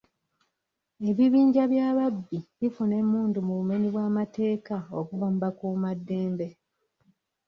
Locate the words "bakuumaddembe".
5.41-6.47